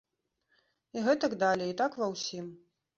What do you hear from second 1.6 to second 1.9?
і